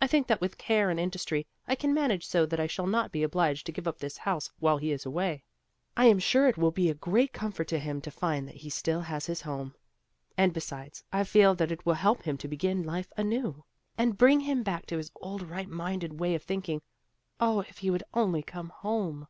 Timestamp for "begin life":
12.48-13.12